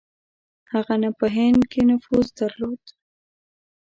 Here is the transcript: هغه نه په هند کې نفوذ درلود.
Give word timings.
هغه 0.71 0.95
نه 1.03 1.09
په 1.19 1.25
هند 1.35 1.61
کې 1.71 1.81
نفوذ 1.89 2.27
درلود. 2.39 2.81